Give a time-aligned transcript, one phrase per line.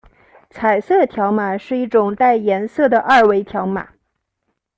[0.49, 3.87] 彩色条码是一种带颜色的二维条码。